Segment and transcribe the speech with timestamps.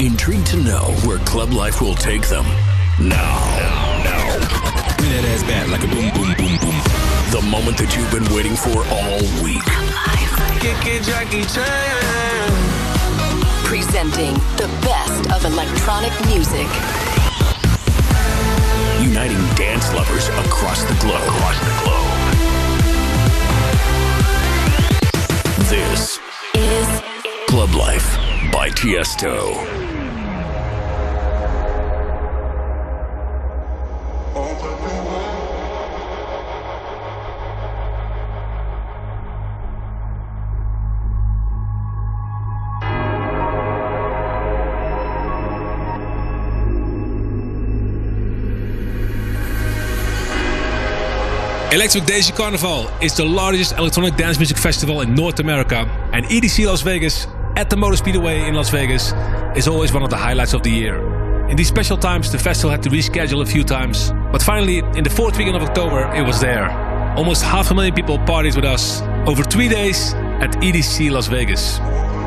[0.00, 2.44] Intrigued to know where club life will take them?
[3.00, 3.34] Now,
[4.06, 4.38] now,
[4.96, 6.78] Bring that ass back like a boom, boom, boom, boom.
[7.34, 9.66] the moment that you've been waiting for all week.
[11.02, 12.52] Jackie Chan.
[13.66, 16.70] Presenting the best of electronic music.
[19.02, 21.26] Uniting dance lovers across the globe.
[21.26, 22.06] Across the globe.
[25.66, 26.20] This
[26.54, 26.86] Is
[27.48, 28.16] Club Life
[28.52, 29.77] by Tiesto.
[51.70, 56.66] Electric Daisy Carnival is the largest electronic dance music festival in North America, and EDC
[56.66, 57.26] Las Vegas
[57.56, 59.12] at the Motor Speedway in Las Vegas
[59.54, 60.96] is always one of the highlights of the year.
[61.50, 65.04] In these special times, the festival had to reschedule a few times, but finally, in
[65.04, 66.70] the fourth weekend of October, it was there.
[67.18, 71.80] Almost half a million people partied with us over three days at EDC Las Vegas.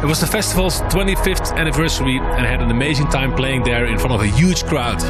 [0.03, 3.97] It was the festival's 25th anniversary and I had an amazing time playing there in
[3.97, 5.01] front of a huge crowd.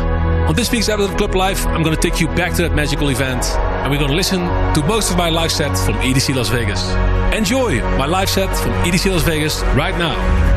[0.48, 2.76] On this week's episode of Club Life, I'm going to take you back to that
[2.76, 3.44] magical event
[3.82, 4.42] and we're to listen
[4.74, 6.88] to most of my live set from EDC Las Vegas.
[7.36, 10.51] Enjoy my live set from EDC Las Vegas right now.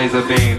[0.00, 0.49] Laser beams.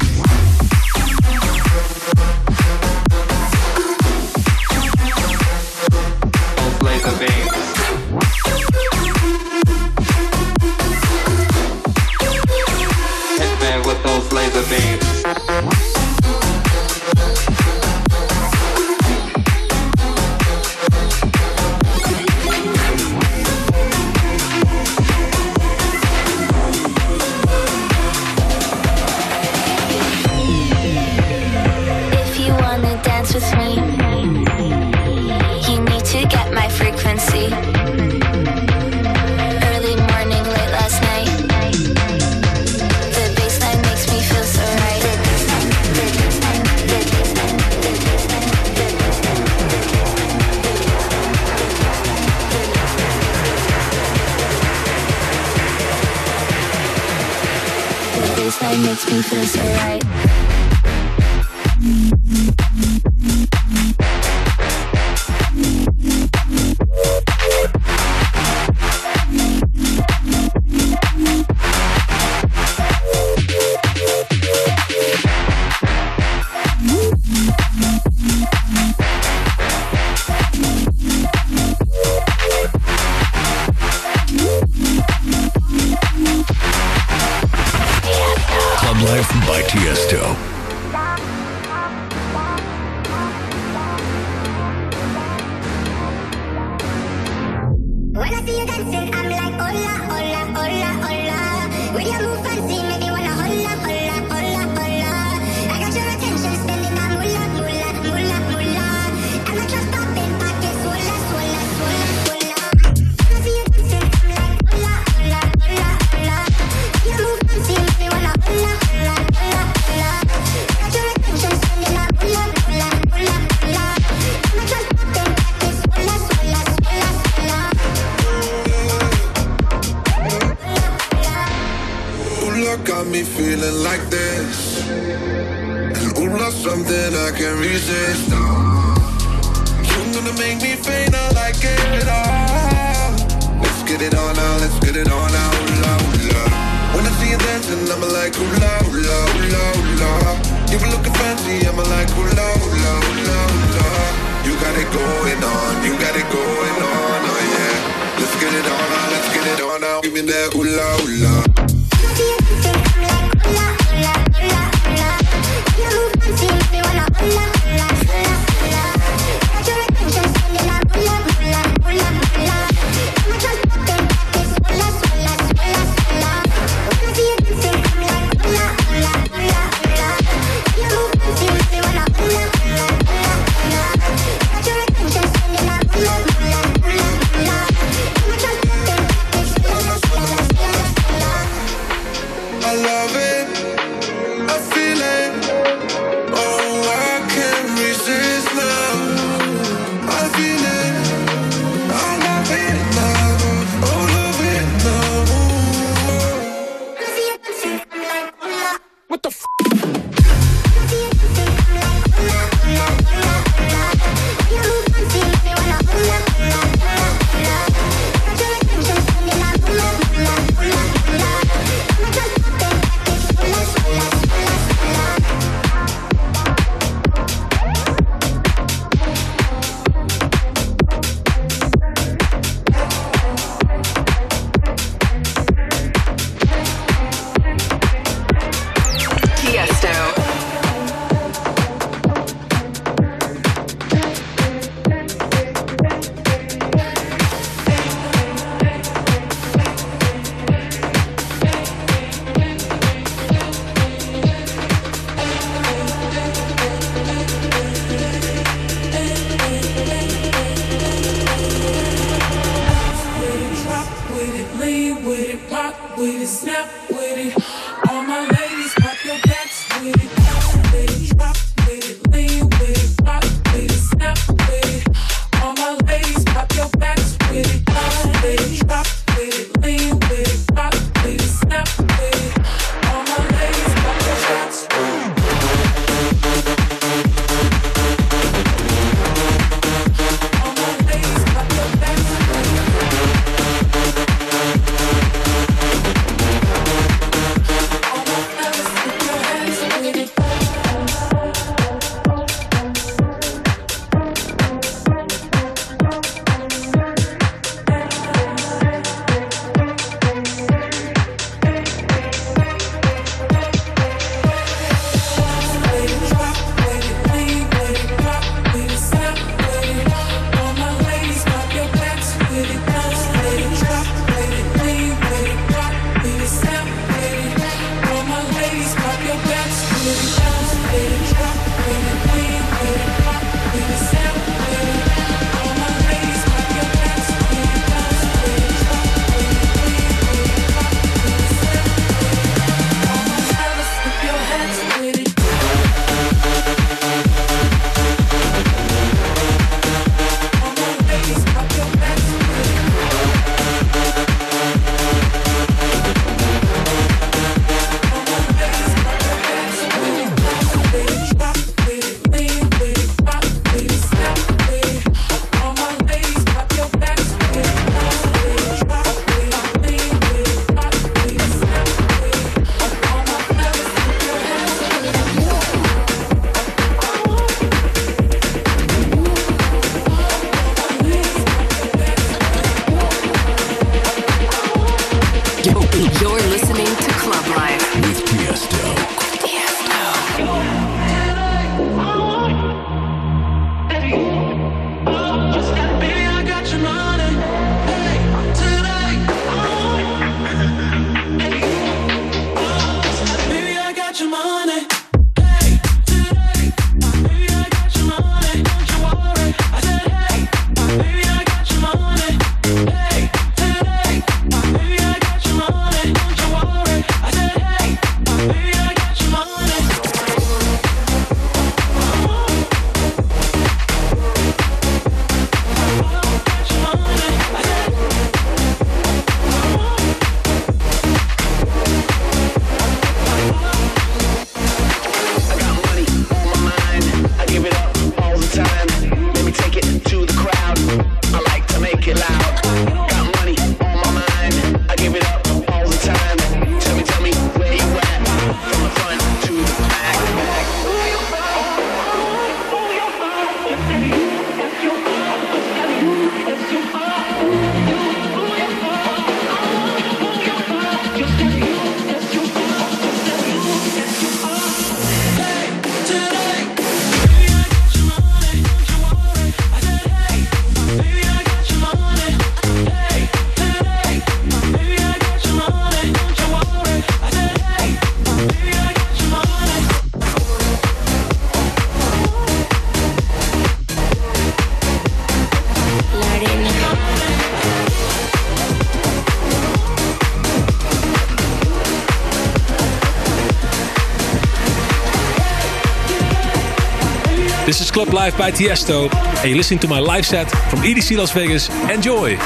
[497.51, 498.89] Club Life by Tiesto.
[499.19, 501.49] And you're listening to my live set from EDC Las Vegas.
[501.69, 502.17] Enjoy!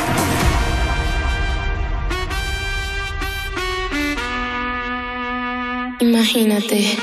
[5.99, 6.97] Imagínate,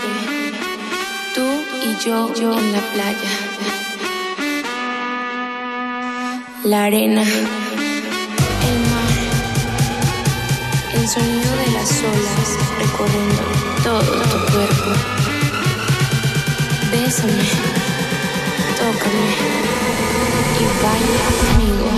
[1.35, 1.43] tú
[1.85, 3.31] y yo, yo en la playa.
[6.65, 9.19] La arena, el mar,
[10.95, 13.43] el sonido de las olas recorriendo
[13.83, 14.93] todo tu cuerpo.
[16.93, 17.72] Bésame
[18.83, 19.29] tócame
[20.59, 21.92] y baila conmigo.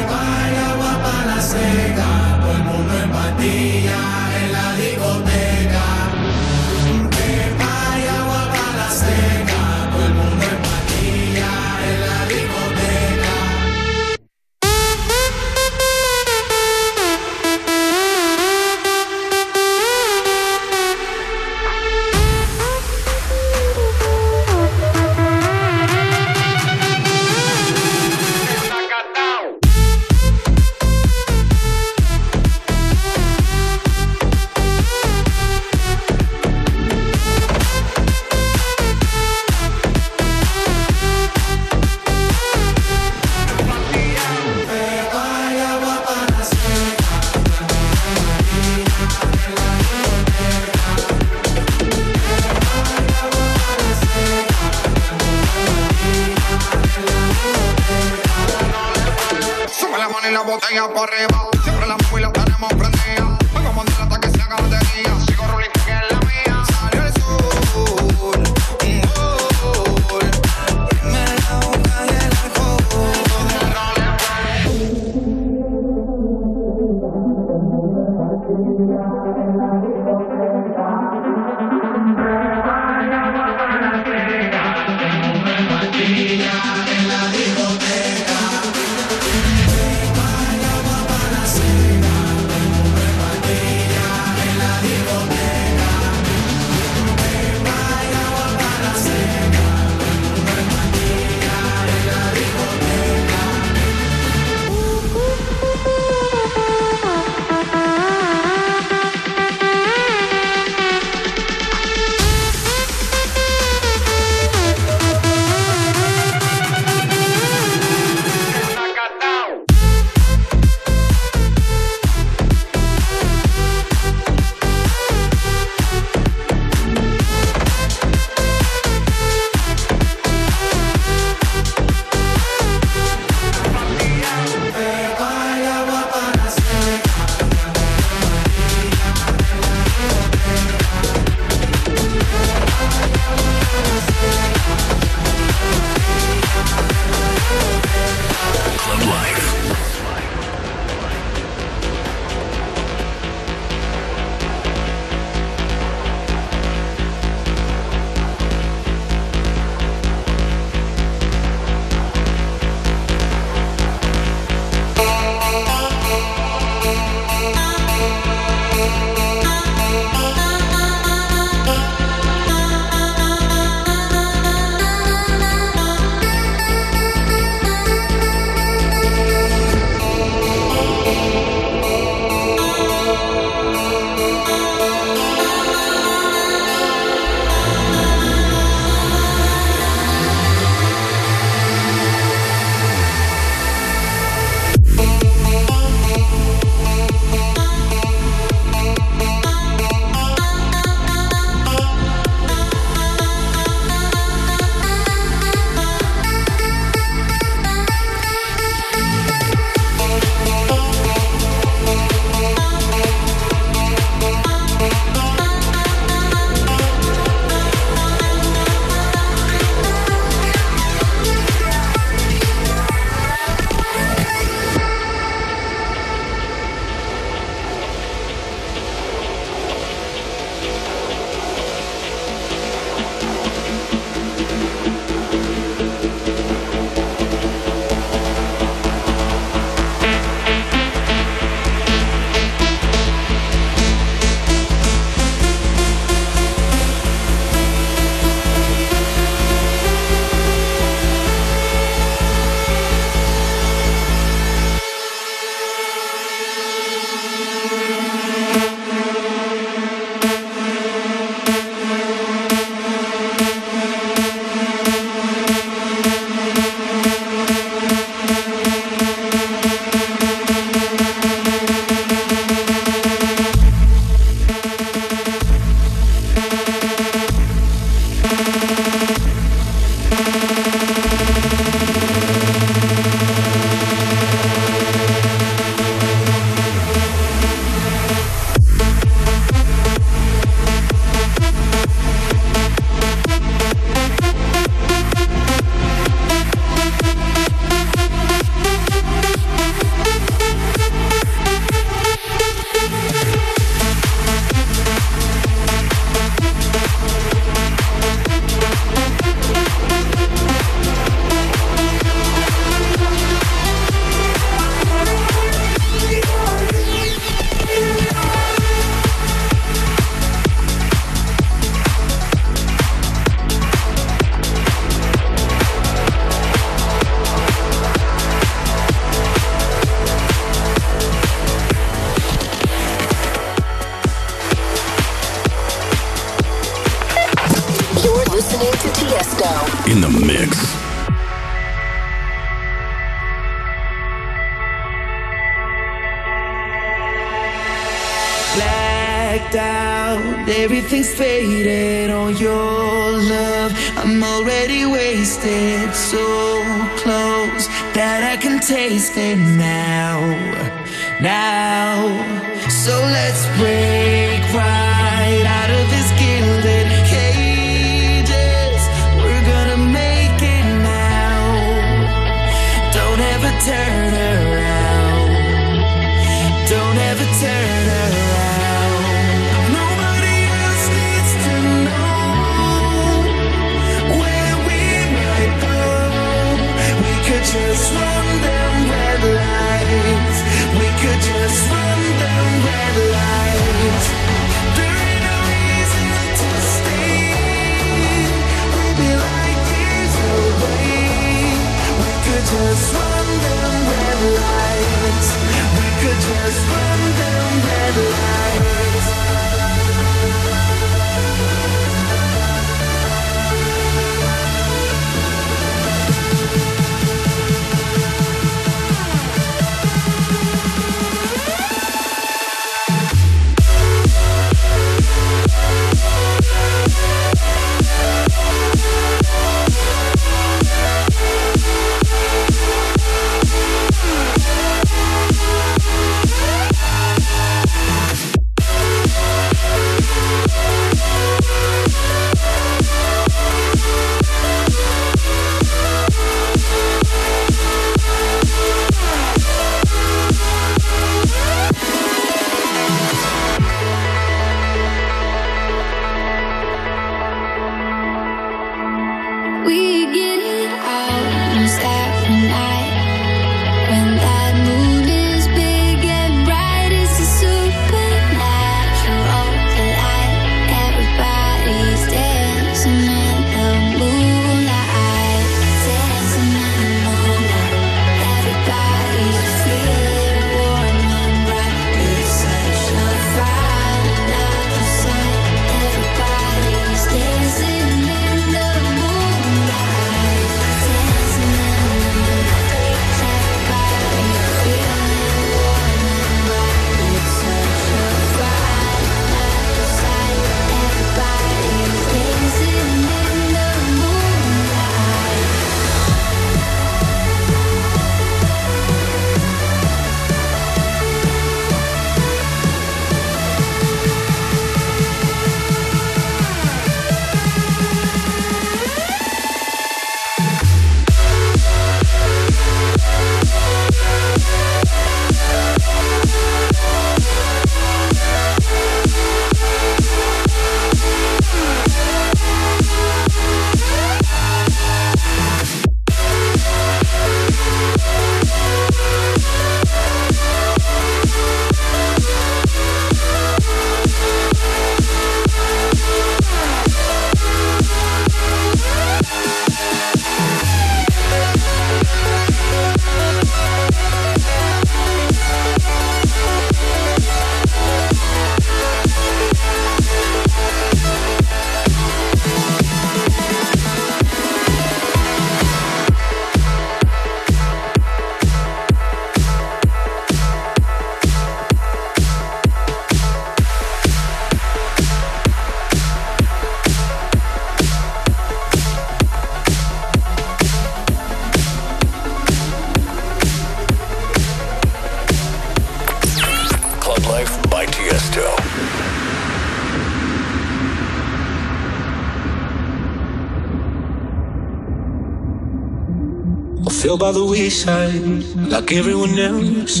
[597.10, 598.22] fell by the wayside
[598.70, 600.00] like everyone else.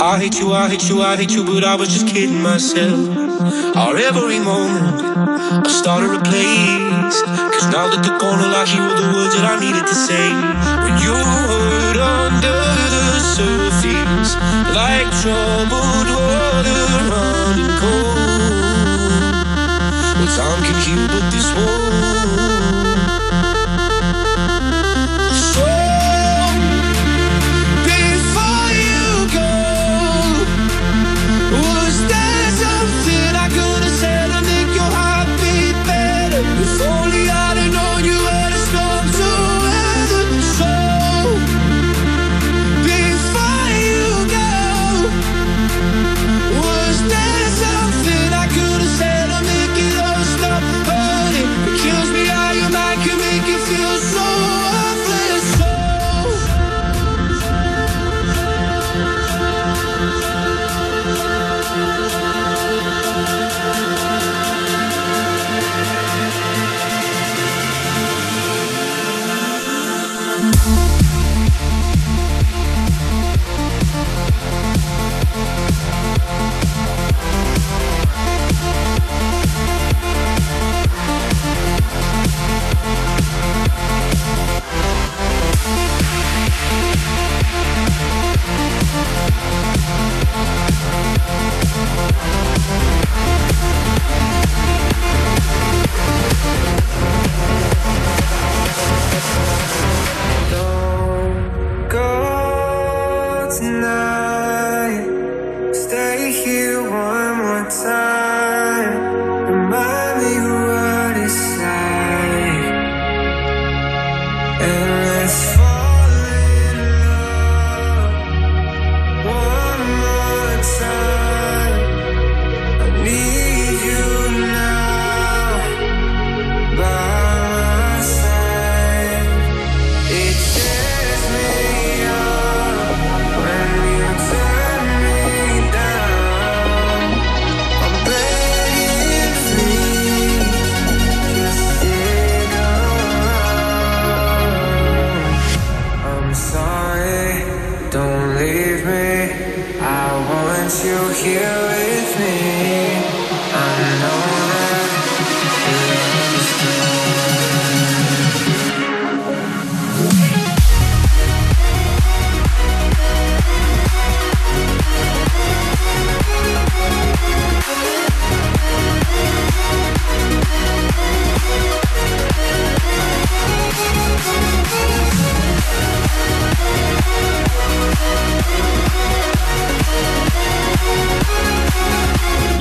[0.00, 2.98] I hate you, I hate you, I hate you, but I was just kidding myself.
[3.76, 4.96] Our every moment,
[5.66, 7.18] I started a place.
[7.52, 10.26] Cause now that the corner like you were the words that I needed to say.
[10.84, 12.60] When you heard under
[12.94, 14.32] the surface,
[14.80, 18.16] like troubled water running cold.
[20.16, 21.85] Well, time can heal, but this war.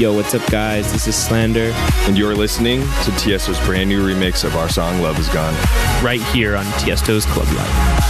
[0.06, 0.94] Yo, what's up, guys?
[0.94, 1.72] This is Slander.
[2.06, 5.56] And you're listening to Tiesto's brand new remix of our song Love Is Gone.
[6.04, 8.05] Right here on Tiesto's Club Life.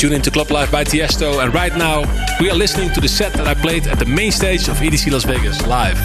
[0.00, 1.44] tune into Club Life by Tiesto.
[1.44, 2.00] And right now,
[2.40, 5.12] we are listening to the set that I played at the main stage of EDC
[5.12, 5.98] Las Vegas live.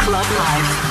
[0.00, 0.82] Club Life.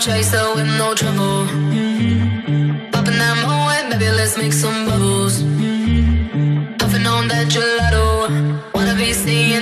[0.00, 1.46] chaser with no trouble.
[2.90, 5.42] Popping that moe, baby, let's make some bubbles.
[6.80, 9.61] Puffing on that gelato, wanna be seeing.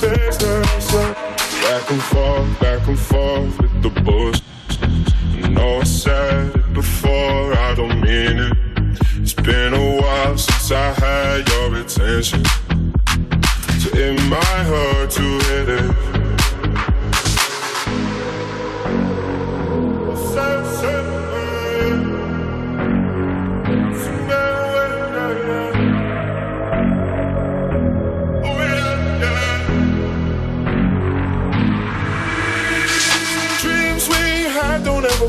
[0.00, 0.92] face, face, face,
[1.62, 2.75] back and forth, back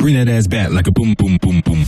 [0.00, 1.84] Bring that ass back like a boom, boom, boom, boom.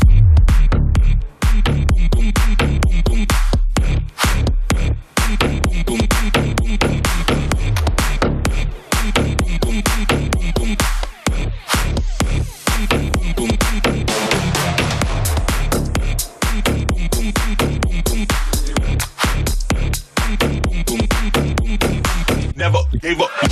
[22.54, 23.51] Never gave up.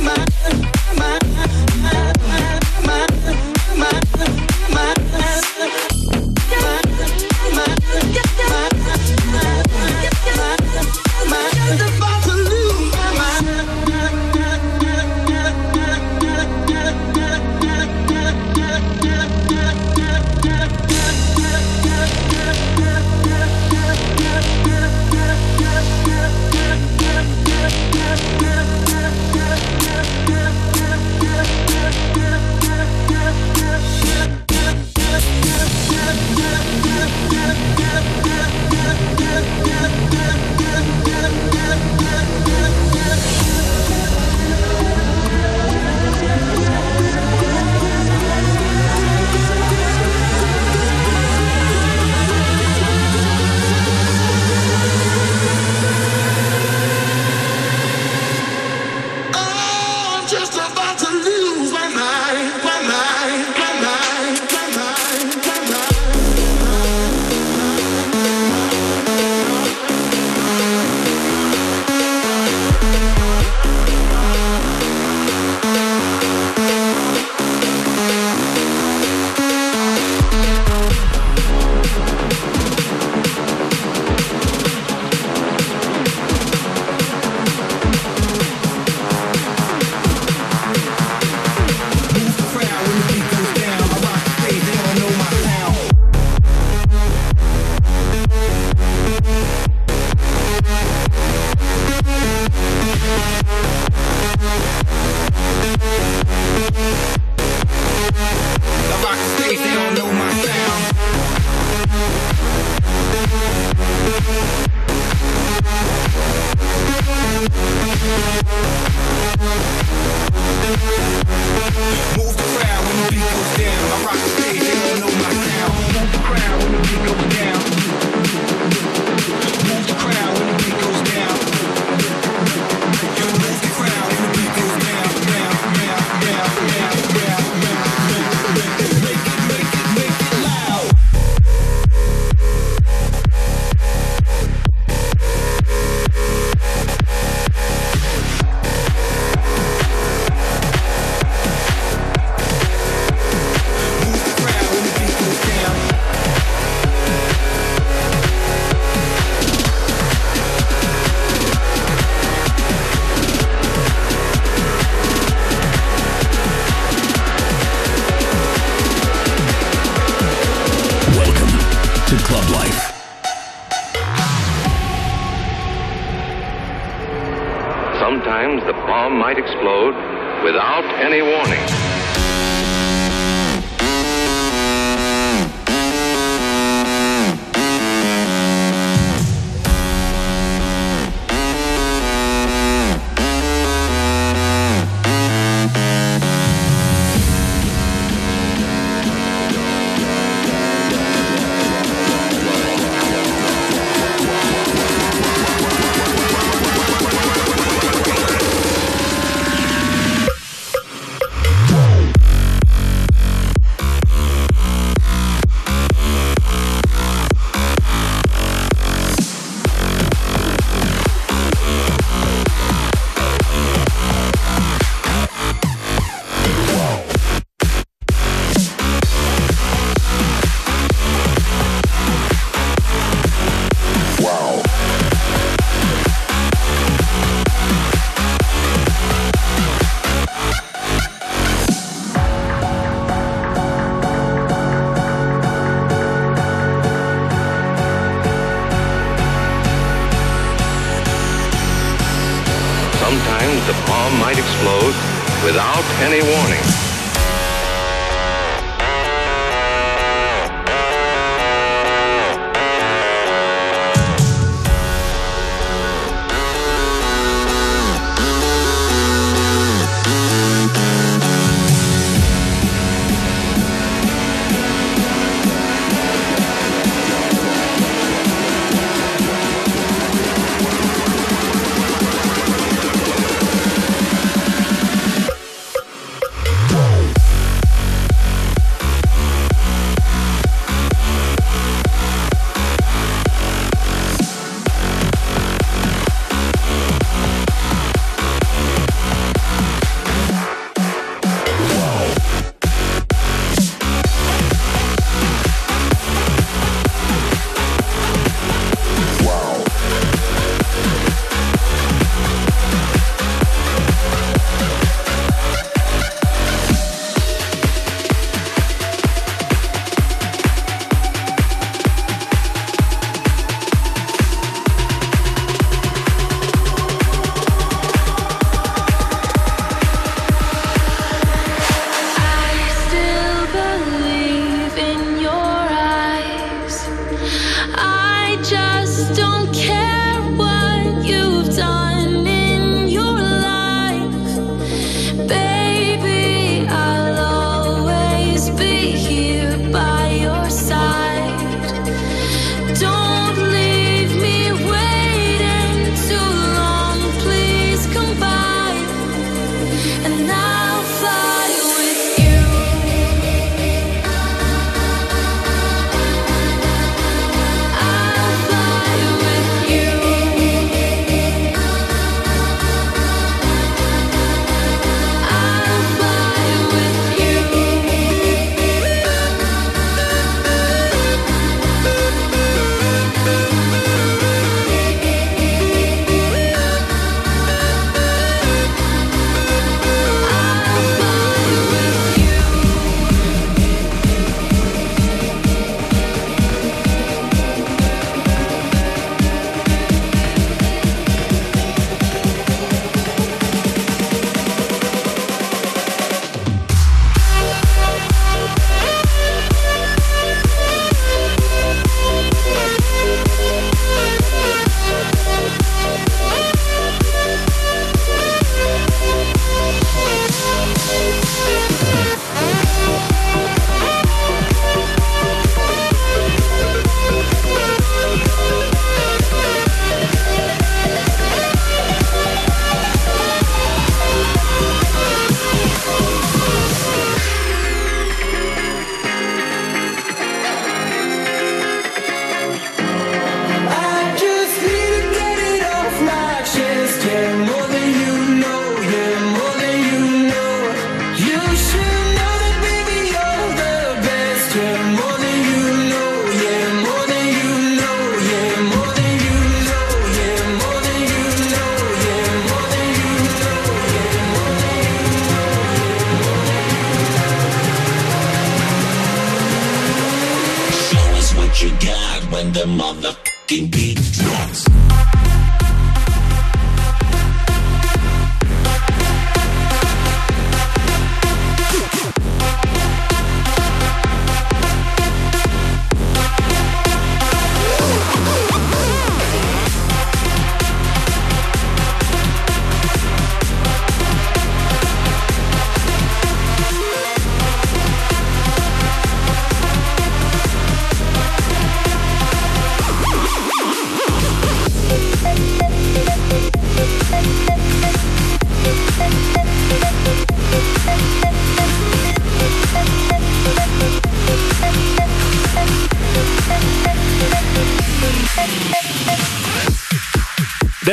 [0.00, 0.67] My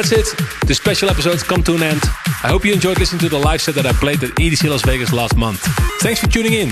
[0.07, 0.67] That's it.
[0.67, 2.01] The special episode's come to an end.
[2.43, 4.83] I hope you enjoyed listening to the live set that I played at EDC Las
[4.83, 5.61] Vegas last month.
[5.99, 6.69] Thanks for tuning in.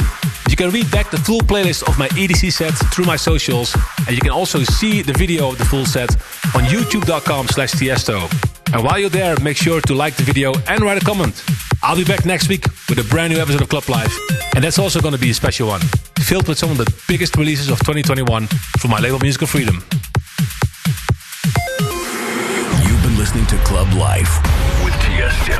[0.49, 3.75] You can read back the full playlist of my EDC set through my socials,
[4.05, 6.11] and you can also see the video of the full set
[6.53, 8.21] on youtube.com slash tiesto.
[8.71, 11.43] And while you're there, make sure to like the video and write a comment.
[11.81, 14.15] I'll be back next week with a brand new episode of Club Life,
[14.53, 15.81] and that's also going to be a special one,
[16.19, 18.45] filled with some of the biggest releases of 2021
[18.77, 19.83] from my label Musical Freedom.
[23.23, 24.41] Listening to Club Life
[24.83, 25.55] with Tiesto.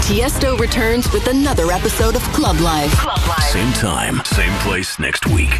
[0.00, 2.92] Tiesto returns with another episode of Club Life.
[2.92, 3.50] Club Life.
[3.50, 5.50] Same time, same place next week.